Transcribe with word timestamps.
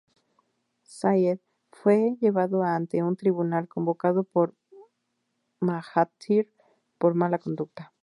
Salleh 0.83 1.39
fue 1.71 2.15
llevado 2.19 2.63
ante 2.63 3.03
un 3.03 3.15
tribunal 3.15 3.67
convocado 3.67 4.23
por 4.23 4.55
Mahathir 5.59 6.51
por 6.97 7.13
mala 7.13 7.37
conducta. 7.37 7.93